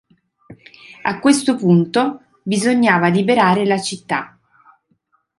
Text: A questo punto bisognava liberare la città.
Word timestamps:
A 1.03 1.19
questo 1.19 1.55
punto 1.55 2.23
bisognava 2.41 3.07
liberare 3.09 3.65
la 3.67 3.79
città. 3.79 4.35